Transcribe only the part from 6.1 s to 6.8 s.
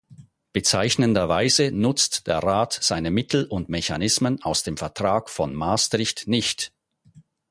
nicht.